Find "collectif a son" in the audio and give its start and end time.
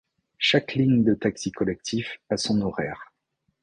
1.51-2.59